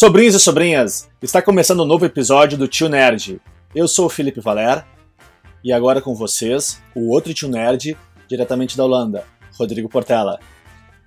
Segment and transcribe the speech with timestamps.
[0.00, 3.42] Sobrinhos e sobrinhas, está começando um novo episódio do Tio Nerd.
[3.74, 4.86] Eu sou o Felipe Valer
[5.64, 7.98] e agora com vocês, o outro Tio Nerd,
[8.28, 9.24] diretamente da Holanda,
[9.58, 10.38] Rodrigo Portela.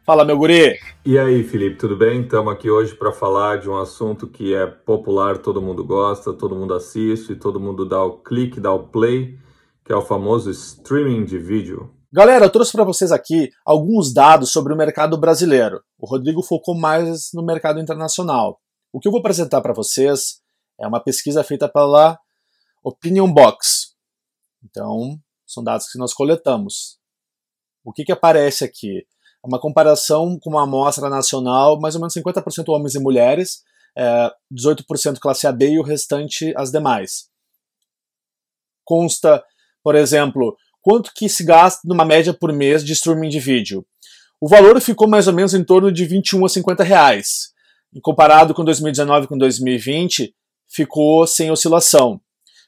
[0.05, 0.77] Fala, meu guri!
[1.05, 2.23] E aí, Felipe, tudo bem?
[2.23, 6.53] Estamos aqui hoje para falar de um assunto que é popular, todo mundo gosta, todo
[6.53, 9.37] mundo assiste, todo mundo dá o clique, dá o play,
[9.85, 11.89] que é o famoso streaming de vídeo.
[12.11, 15.79] Galera, eu trouxe para vocês aqui alguns dados sobre o mercado brasileiro.
[15.97, 18.59] O Rodrigo focou mais no mercado internacional.
[18.91, 20.41] O que eu vou apresentar para vocês
[20.79, 22.19] é uma pesquisa feita pela
[22.83, 23.95] Opinion Box.
[24.63, 26.99] Então, são dados que nós coletamos.
[27.83, 28.99] O que, que aparece aqui?
[29.43, 33.63] É uma comparação com uma amostra nacional, mais ou menos 50% homens e mulheres,
[33.97, 37.29] é, 18% classe AB e o restante as demais.
[38.83, 39.43] Consta,
[39.83, 43.85] por exemplo, quanto que se gasta numa média por mês de streaming de vídeo.
[44.39, 47.51] O valor ficou mais ou menos em torno de 21 a 50 reais.
[48.01, 50.33] Comparado com 2019 com 2020,
[50.69, 52.21] ficou sem oscilação.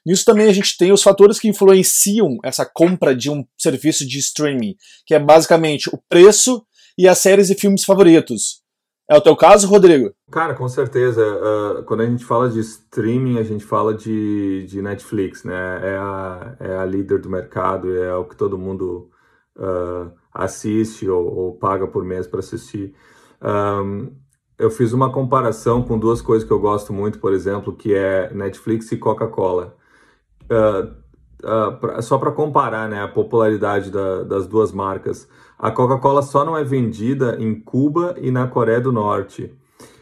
[0.06, 4.18] Nisso também a gente tem os fatores que influenciam essa compra de um serviço de
[4.18, 6.62] streaming, que é basicamente o preço
[6.98, 8.62] e as séries e filmes favoritos.
[9.08, 10.12] É o teu caso, Rodrigo?
[10.30, 11.22] Cara, com certeza.
[11.22, 15.80] Uh, quando a gente fala de streaming, a gente fala de, de Netflix, né?
[15.82, 19.10] É a, é a líder do mercado, é o que todo mundo
[19.58, 22.94] uh, assiste ou, ou, paga por mês para assistir.
[23.42, 24.10] Um,
[24.58, 28.32] eu fiz uma comparação com duas coisas que eu gosto muito, por exemplo, que é
[28.32, 29.76] Netflix e Coca-Cola.
[30.44, 30.92] Uh,
[31.44, 36.56] uh, só para comparar né, a popularidade da, das duas marcas, a Coca-Cola só não
[36.56, 39.52] é vendida em Cuba e na Coreia do Norte.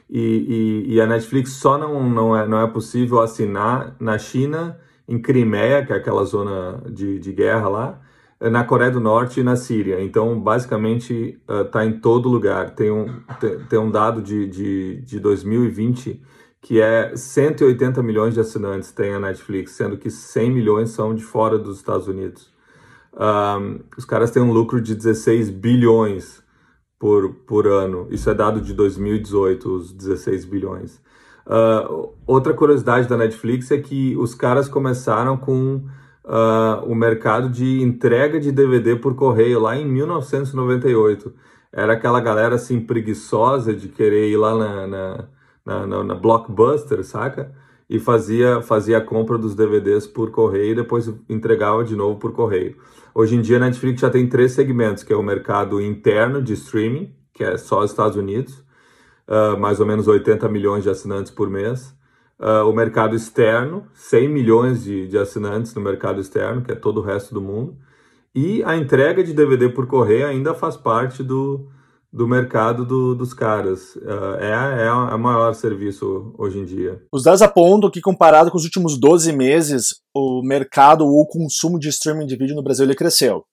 [0.08, 4.78] E, e, e, a Netflix só não, não, é, não é possível assinar na China,
[5.08, 8.00] em Crimeia, que é aquela zona de, de guerra lá,
[8.50, 10.02] na Coreia do Norte e na Síria.
[10.02, 12.70] Então, basicamente, está uh, em todo lugar.
[12.70, 13.06] Tem um,
[13.68, 16.20] tem um dado de, de, de 2020
[16.62, 21.24] que é 180 milhões de assinantes tem a Netflix, sendo que 100 milhões são de
[21.24, 22.52] fora dos Estados Unidos.
[23.14, 26.40] Um, os caras têm um lucro de 16 bilhões
[27.00, 28.06] por, por ano.
[28.10, 31.02] Isso é dado de 2018, os 16 bilhões.
[31.44, 35.84] Uh, outra curiosidade da Netflix é que os caras começaram com
[36.24, 41.32] uh, o mercado de entrega de DVD por correio lá em 1998.
[41.72, 45.28] Era aquela galera assim preguiçosa de querer ir lá na, na
[45.64, 47.52] na, na, na, Blockbuster, saca?
[47.88, 52.32] E fazia, fazia a compra dos DVDs por correio e depois entregava de novo por
[52.32, 52.76] correio.
[53.14, 56.54] Hoje em dia a Netflix já tem três segmentos, que é o mercado interno de
[56.54, 58.64] streaming, que é só os Estados Unidos,
[59.28, 61.94] uh, mais ou menos 80 milhões de assinantes por mês.
[62.42, 66.98] Uh, o mercado externo, 100 milhões de, de assinantes no mercado externo, que é todo
[66.98, 67.76] o resto do mundo.
[68.34, 71.68] E a entrega de DVD por correio ainda faz parte do,
[72.12, 73.94] do mercado do, dos caras.
[73.94, 77.00] Uh, é, é o maior serviço hoje em dia.
[77.12, 81.78] Os dados apontam que, comparado com os últimos 12 meses, o mercado ou o consumo
[81.78, 83.44] de streaming de vídeo no Brasil ele cresceu.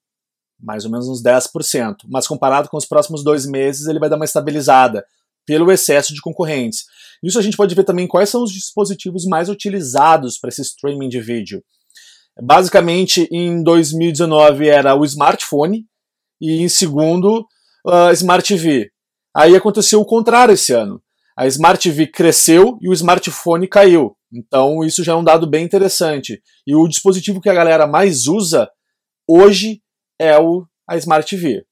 [0.60, 1.98] Mais ou menos uns 10%.
[2.10, 5.06] Mas comparado com os próximos dois meses, ele vai dar uma estabilizada
[5.50, 6.86] pelo excesso de concorrentes.
[7.24, 11.10] Isso a gente pode ver também quais são os dispositivos mais utilizados para esse streaming
[11.10, 11.64] de vídeo.
[12.40, 15.88] Basicamente, em 2019 era o smartphone,
[16.40, 17.48] e em segundo,
[17.84, 18.92] uh, Smart TV.
[19.36, 21.02] Aí aconteceu o contrário esse ano.
[21.36, 24.16] A Smart TV cresceu e o smartphone caiu.
[24.32, 26.44] Então isso já é um dado bem interessante.
[26.68, 28.70] E o dispositivo que a galera mais usa
[29.28, 29.82] hoje
[30.20, 31.66] é o a Smart TV.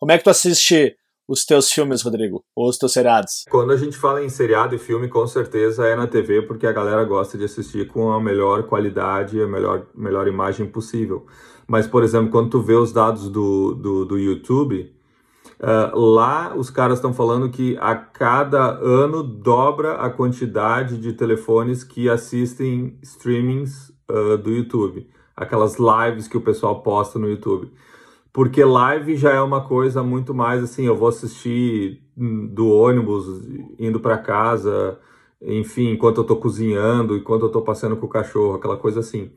[0.00, 0.96] Como é que tu assiste
[1.28, 2.44] os teus filmes, Rodrigo?
[2.54, 3.44] Ou os teus seriados?
[3.50, 6.72] Quando a gente fala em seriado e filme, com certeza é na TV, porque a
[6.72, 11.26] galera gosta de assistir com a melhor qualidade, a melhor, melhor imagem possível.
[11.66, 14.92] Mas, por exemplo, quando tu vê os dados do, do, do YouTube,
[15.60, 21.82] uh, lá os caras estão falando que a cada ano dobra a quantidade de telefones
[21.82, 25.08] que assistem streamings uh, do YouTube.
[25.34, 27.72] Aquelas lives que o pessoal posta no YouTube.
[28.34, 33.26] Porque live já é uma coisa muito mais assim, eu vou assistir do ônibus,
[33.78, 34.98] indo para casa,
[35.40, 39.30] enfim, enquanto eu tô cozinhando, enquanto eu tô passeando com o cachorro, aquela coisa assim.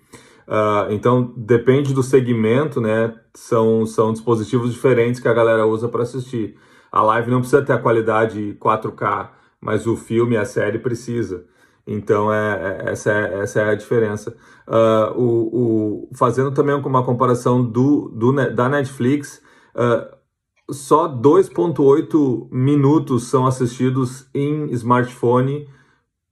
[0.47, 3.13] Uh, então, depende do segmento, né?
[3.35, 6.57] São, são dispositivos diferentes que a galera usa para assistir.
[6.91, 9.29] A live não precisa ter a qualidade 4K,
[9.61, 11.45] mas o filme, a série precisa.
[11.87, 14.35] Então, é, é essa, é, essa é a diferença.
[14.67, 19.41] Uh, o, o, fazendo também uma comparação do, do, da Netflix,
[19.73, 20.17] uh,
[20.69, 25.69] só 2,8 minutos são assistidos em smartphone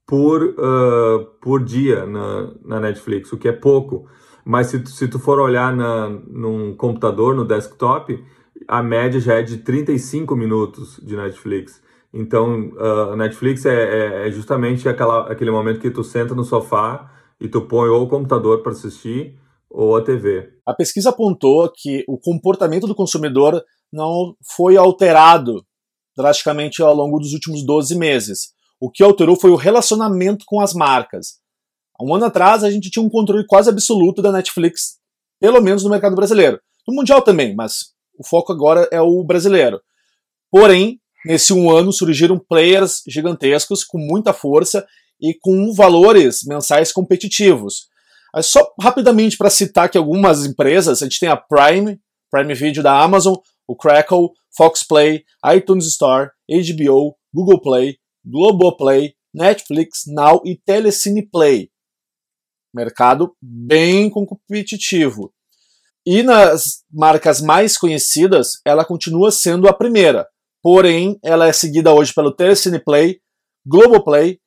[0.05, 4.07] por, uh, por dia na, na Netflix, o que é pouco.
[4.43, 8.21] Mas se, se tu for olhar na, num computador, no desktop,
[8.67, 11.81] a média já é de 35 minutos de Netflix.
[12.17, 12.71] Então,
[13.11, 17.49] a Netflix é, é, é, justamente aquela, aquele momento que tu senta no sofá e
[17.49, 19.37] tu põe ou o computador para assistir
[19.69, 20.49] ou a TV.
[20.65, 25.61] A pesquisa apontou que o comportamento do consumidor não foi alterado
[26.15, 28.53] drasticamente ao longo dos últimos 12 meses.
[28.79, 31.41] O que alterou foi o relacionamento com as marcas.
[31.99, 34.99] Um ano atrás, a gente tinha um controle quase absoluto da Netflix,
[35.37, 36.61] pelo menos no mercado brasileiro.
[36.87, 39.81] No mundial também, mas o foco agora é o brasileiro.
[40.49, 44.85] Porém, nesse um ano surgiram players gigantescos com muita força
[45.19, 47.87] e com valores mensais competitivos.
[48.41, 51.99] Só rapidamente para citar que algumas empresas, a gente tem a Prime,
[52.29, 53.35] Prime Video da Amazon,
[53.67, 55.23] o Crackle, Fox Play,
[55.53, 61.69] iTunes Store, HBO, Google Play, Globoplay, Netflix, Now e Telecine Play.
[62.73, 65.33] Mercado bem competitivo.
[66.05, 70.27] E nas marcas mais conhecidas, ela continua sendo a primeira.
[70.65, 73.19] Porém, ela é seguida hoje pelo Telecine Play,
[73.63, 74.39] Globoplay,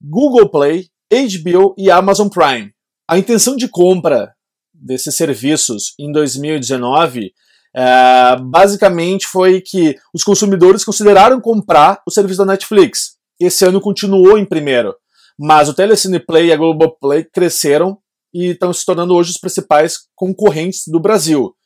[0.00, 2.70] Google Play, HBO e Amazon Prime.
[3.10, 4.32] A intenção de compra
[4.72, 7.32] desses serviços em 2019
[7.74, 13.16] é, basicamente foi que os consumidores consideraram comprar o serviço da Netflix.
[13.40, 14.94] Esse ano continuou em primeiro,
[15.36, 17.98] mas o Telecine Play e a Globoplay cresceram
[18.32, 21.56] e estão se tornando hoje os principais concorrentes do Brasil.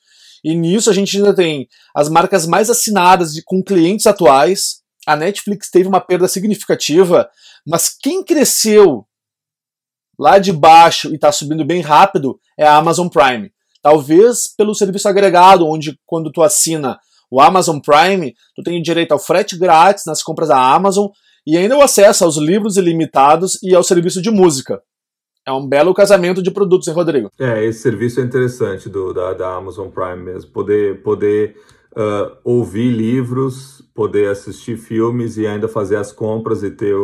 [0.44, 4.80] E nisso a gente ainda tem as marcas mais assinadas de, com clientes atuais.
[5.06, 7.28] A Netflix teve uma perda significativa,
[7.66, 9.06] mas quem cresceu
[10.18, 13.50] lá de baixo e está subindo bem rápido é a Amazon Prime.
[13.82, 16.98] Talvez pelo serviço agregado, onde quando tu assina
[17.30, 21.08] o Amazon Prime, tu tem direito ao frete grátis nas compras da Amazon
[21.46, 24.82] e ainda o acesso aos livros ilimitados e ao serviço de música.
[25.46, 27.30] É um belo casamento de produtos, hein, Rodrigo?
[27.38, 30.50] É, esse serviço é interessante do, da, da Amazon Prime mesmo.
[30.50, 31.56] Poder, poder
[31.92, 36.94] uh, ouvir livros, poder assistir filmes e ainda fazer as compras e ter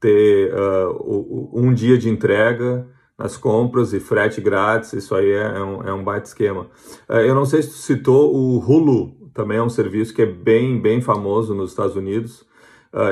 [0.00, 5.62] ter uh, um dia de entrega nas compras e frete grátis, isso aí é, é,
[5.62, 6.66] um, é um baita esquema.
[7.08, 10.26] Uh, eu não sei se tu citou o Hulu, também é um serviço que é
[10.26, 12.44] bem, bem famoso nos Estados Unidos.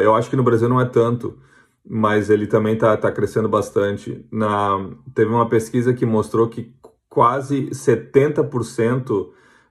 [0.03, 1.39] Eu acho que no Brasil não é tanto,
[1.85, 4.25] mas ele também está tá crescendo bastante.
[4.31, 6.75] Na, teve uma pesquisa que mostrou que
[7.09, 9.31] quase 70%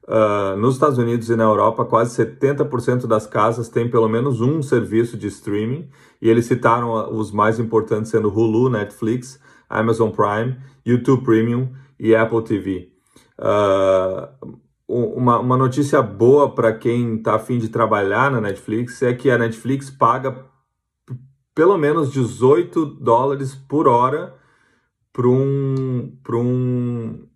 [0.09, 4.59] Uh, nos Estados Unidos e na Europa, quase 70% das casas têm pelo menos um
[4.59, 5.87] serviço de streaming,
[6.19, 9.39] e eles citaram os mais importantes sendo Hulu, Netflix,
[9.69, 11.69] Amazon Prime, YouTube Premium
[11.99, 12.89] e Apple TV.
[13.37, 14.57] Uh,
[14.87, 19.37] uma, uma notícia boa para quem está afim de trabalhar na Netflix é que a
[19.37, 20.48] Netflix paga
[21.59, 24.33] pelo menos 18 dólares por hora
[25.11, 27.27] para um, um,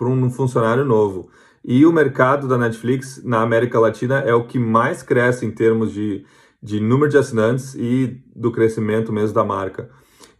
[0.00, 1.28] um funcionário novo.
[1.62, 5.92] E o mercado da Netflix na América Latina é o que mais cresce em termos
[5.92, 6.24] de,
[6.62, 9.90] de número de assinantes e do crescimento mesmo da marca.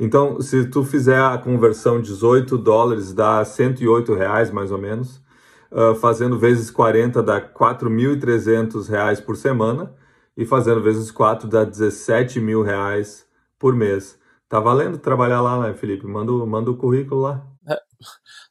[0.01, 5.23] Então, se tu fizer a conversão 18 dólares dá 108 reais mais ou menos,
[5.71, 9.93] uh, fazendo vezes 40 dá 4.300 reais por semana
[10.35, 13.26] e fazendo vezes 4 dá 17 mil reais
[13.59, 14.19] por mês.
[14.49, 16.07] Tá valendo trabalhar lá, né, Felipe?
[16.07, 17.45] Manda, manda o currículo lá.
[17.69, 17.81] É,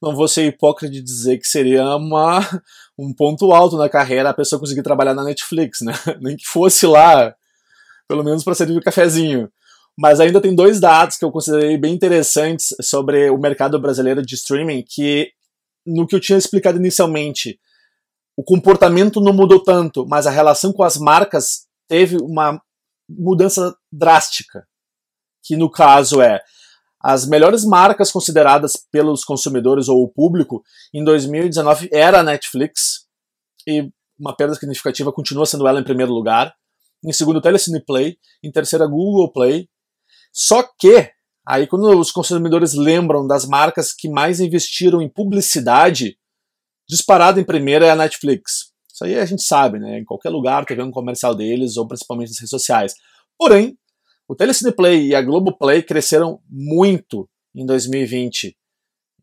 [0.02, 2.40] não vou ser hipócrita de dizer que seria uma,
[3.00, 5.94] um ponto alto na carreira a pessoa conseguir trabalhar na Netflix, né?
[6.20, 7.34] Nem que fosse lá,
[8.08, 9.50] pelo menos para servir o um cafezinho.
[9.98, 14.36] Mas ainda tem dois dados que eu considerei bem interessantes sobre o mercado brasileiro de
[14.36, 15.32] streaming, que
[15.86, 17.58] no que eu tinha explicado inicialmente,
[18.36, 22.62] o comportamento não mudou tanto, mas a relação com as marcas teve uma
[23.10, 24.68] mudança drástica.
[25.46, 26.42] Que no caso é
[27.08, 33.06] as melhores marcas consideradas pelos consumidores ou o público em 2019 era a Netflix,
[33.68, 36.56] e uma perda significativa continua sendo ela em primeiro lugar.
[37.04, 38.18] Em segundo, Telecine Play.
[38.44, 39.70] Em terceiro, Google Play.
[40.34, 41.12] Só que,
[41.48, 46.18] aí quando os consumidores lembram das marcas que mais investiram em publicidade,
[46.90, 48.72] disparado em primeiro é a Netflix.
[48.92, 50.00] Isso aí a gente sabe, né?
[50.00, 52.96] Em qualquer lugar teve um comercial deles, ou principalmente nas redes sociais.
[53.38, 53.78] Porém,
[54.28, 58.56] o Telecine Play e a Globoplay cresceram muito em 2020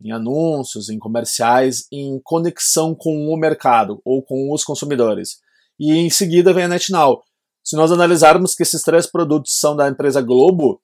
[0.05, 5.41] em anúncios, em comerciais, em conexão com o mercado ou com os consumidores.
[5.79, 7.23] E em seguida vem a NetNow.
[7.63, 10.83] Se nós analisarmos que esses três produtos são da empresa Globo,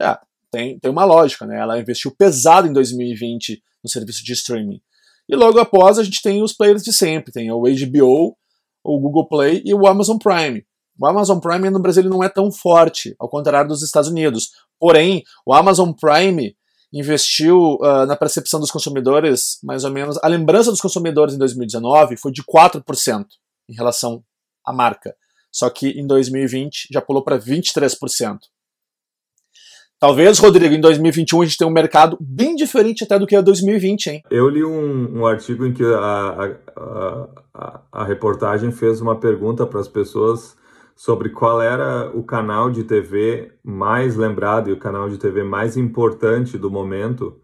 [0.00, 0.18] é,
[0.50, 1.58] tem, tem uma lógica, né?
[1.60, 4.80] Ela investiu pesado em 2020 no serviço de streaming.
[5.28, 8.36] E logo após a gente tem os players de sempre, tem o HBO,
[8.82, 10.66] o Google Play e o Amazon Prime.
[10.98, 14.52] O Amazon Prime no Brasil não é tão forte, ao contrário dos Estados Unidos.
[14.78, 16.56] Porém, o Amazon Prime
[16.92, 22.16] investiu uh, na percepção dos consumidores, mais ou menos, a lembrança dos consumidores em 2019
[22.16, 23.26] foi de 4%
[23.68, 24.22] em relação
[24.64, 25.14] à marca.
[25.50, 28.38] só que em 2020 já pulou para 23%.
[29.98, 33.42] Talvez, Rodrigo, em 2021 a gente tenha um mercado bem diferente até do que é
[33.42, 34.22] 2020, hein?
[34.30, 39.66] Eu li um, um artigo em que a, a, a, a reportagem fez uma pergunta
[39.66, 40.56] para as pessoas
[40.94, 45.76] sobre qual era o canal de TV mais lembrado e o canal de TV mais
[45.76, 47.40] importante do momento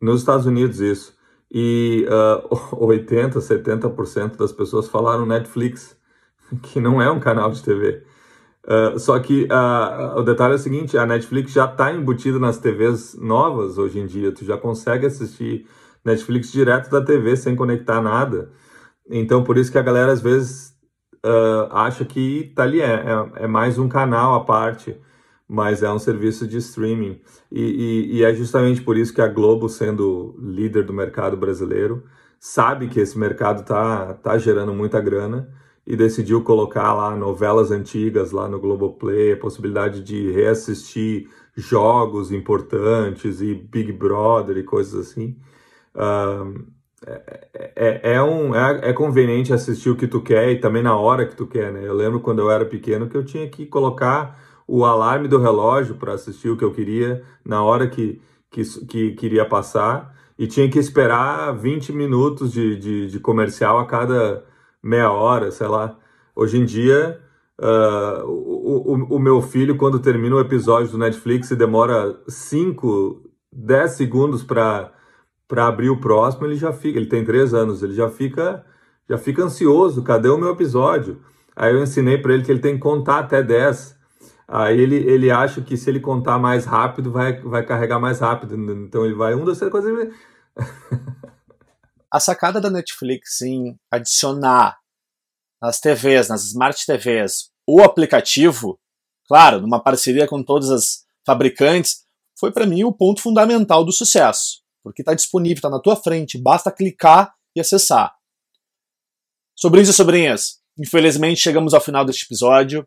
[0.00, 1.16] nos Estados Unidos isso.
[1.50, 5.96] E uh, 80, 70% das pessoas falaram Netflix,
[6.62, 8.02] que não é um canal de TV.
[8.64, 12.58] Uh, só que uh, o detalhe é o seguinte, a Netflix já está embutida nas
[12.58, 14.30] TVs novas hoje em dia.
[14.30, 15.66] Tu já consegue assistir
[16.04, 18.50] Netflix direto da TV sem conectar nada.
[19.10, 20.77] Então por isso que a galera às vezes
[21.24, 24.96] uh, acha que tá ali é, é, é, mais um canal à parte,
[25.48, 27.20] mas é um serviço de streaming.
[27.50, 32.04] E, e, e é justamente por isso que a Globo, sendo líder do mercado brasileiro,
[32.38, 35.48] sabe que esse mercado tá, tá gerando muita grana
[35.86, 43.40] e decidiu colocar lá novelas antigas lá no Globoplay, a possibilidade de reassistir jogos importantes
[43.40, 45.36] e Big Brother e coisas assim.
[45.94, 46.66] Uh,
[47.06, 50.96] é, é, é, um, é, é, conveniente assistir o que tu quer e também na
[50.96, 51.86] hora que tu quer, né?
[51.86, 55.94] Eu lembro quando eu era pequeno que eu tinha que colocar o alarme do relógio
[55.94, 60.68] para assistir o que eu queria na hora que, que, que queria passar e tinha
[60.68, 64.44] que esperar 20 minutos de, de, de comercial a cada
[64.82, 65.96] meia hora, sei lá.
[66.34, 67.20] Hoje em dia,
[67.60, 73.22] uh, o, o, o meu filho, quando termina o episódio do Netflix e demora 5,
[73.52, 74.92] 10 segundos para
[75.48, 78.64] para abrir o próximo, ele já fica, ele tem três anos, ele já fica,
[79.08, 81.24] já fica ansioso, cadê o meu episódio?
[81.56, 83.96] Aí eu ensinei para ele que ele tem que contar até 10.
[84.46, 88.54] Aí ele, ele acha que se ele contar mais rápido, vai, vai carregar mais rápido.
[88.54, 90.12] Então ele vai, um, dois, três, quatro...
[92.10, 94.78] A sacada da Netflix em adicionar
[95.60, 98.78] nas TVs, nas Smart TVs, o aplicativo,
[99.26, 102.04] claro, numa parceria com todas as fabricantes,
[102.38, 106.38] foi para mim o ponto fundamental do sucesso porque está disponível, está na tua frente,
[106.38, 108.12] basta clicar e acessar.
[109.54, 112.86] Sobrinhos e sobrinhas, infelizmente chegamos ao final deste episódio.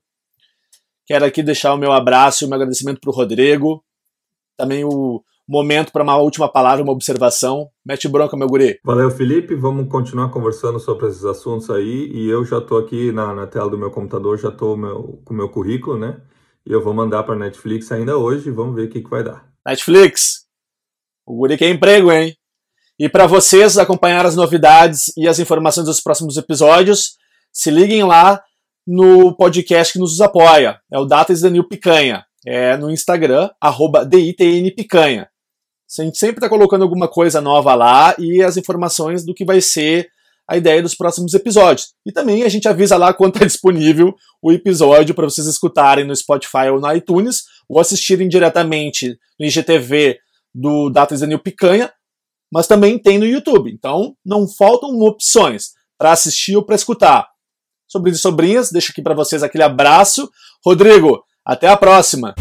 [1.06, 3.84] Quero aqui deixar o meu abraço e o meu agradecimento para o Rodrigo.
[4.56, 7.68] Também o momento para uma última palavra, uma observação.
[7.86, 8.80] Mete bronca, meu guri.
[8.86, 9.54] Valeu, Felipe.
[9.56, 12.10] Vamos continuar conversando sobre esses assuntos aí.
[12.14, 14.78] E eu já estou aqui na, na, tela do meu computador, já estou
[15.26, 16.22] com o meu currículo, né?
[16.66, 18.50] E eu vou mandar para Netflix ainda hoje.
[18.50, 19.46] Vamos ver o que, que vai dar.
[19.66, 20.48] Netflix,
[21.32, 22.36] o guri quer emprego, hein?
[23.00, 27.14] E para vocês acompanhar as novidades e as informações dos próximos episódios,
[27.52, 28.44] se liguem lá
[28.86, 30.80] no podcast que nos apoia.
[30.92, 32.26] É o Datas Danil Picanha.
[32.46, 35.30] É no Instagram, arroba DITNPicanha.
[36.00, 39.62] A gente sempre está colocando alguma coisa nova lá e as informações do que vai
[39.62, 40.10] ser
[40.50, 41.94] a ideia dos próximos episódios.
[42.06, 46.16] E também a gente avisa lá quando está disponível o episódio para vocês escutarem no
[46.16, 50.20] Spotify ou no iTunes ou assistirem diretamente no IGTV
[50.54, 51.92] do Data Zenil Picanha,
[52.52, 53.72] mas também tem no YouTube.
[53.72, 57.28] Então não faltam opções para assistir ou para escutar.
[57.88, 60.30] Sobrinhos e sobrinhas, deixo aqui para vocês aquele abraço.
[60.66, 62.34] Rodrigo, até a próxima!